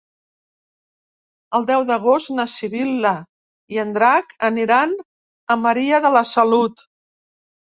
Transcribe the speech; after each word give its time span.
El 1.59 1.67
deu 1.67 1.83
d'agost 1.89 2.31
na 2.39 2.45
Sibil·la 2.55 3.11
i 3.75 3.81
en 3.83 3.93
Drac 3.99 4.35
aniran 4.49 4.97
a 5.57 5.59
Maria 5.67 6.01
de 6.07 6.13
la 6.17 6.25
Salut. 6.35 6.87